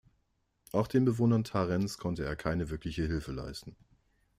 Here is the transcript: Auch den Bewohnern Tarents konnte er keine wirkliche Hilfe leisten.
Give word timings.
Auch 0.71 0.87
den 0.87 1.05
Bewohnern 1.05 1.43
Tarents 1.43 1.99
konnte 1.99 2.25
er 2.25 2.35
keine 2.35 2.71
wirkliche 2.71 3.03
Hilfe 3.05 3.33
leisten. 3.33 3.75